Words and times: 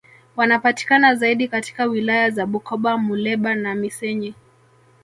Wanapatikana 0.35 1.15
zaidi 1.15 1.47
katika 1.47 1.85
wilaya 1.85 2.29
za 2.29 2.45
Bukoba 2.45 2.97
Muleba 2.97 3.55
na 3.55 3.75
Missenyi 3.75 4.35